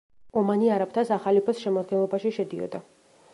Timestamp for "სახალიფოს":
1.09-1.61